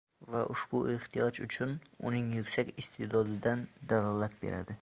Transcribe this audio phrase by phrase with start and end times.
[0.35, 1.37] va ushbu ehtiyoj
[2.11, 4.79] uning yuksak iste’dodidan dalolat beradi.